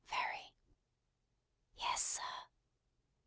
Very. 0.09 0.55
"Yes, 1.77 2.01
sir." 2.01 2.23